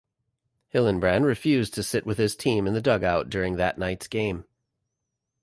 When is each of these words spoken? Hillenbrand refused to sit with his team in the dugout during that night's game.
Hillenbrand 0.73 1.25
refused 1.25 1.75
to 1.75 1.83
sit 1.83 2.07
with 2.07 2.17
his 2.17 2.35
team 2.35 2.65
in 2.65 2.73
the 2.73 2.81
dugout 2.81 3.29
during 3.29 3.57
that 3.57 3.77
night's 3.77 4.07
game. 4.07 4.45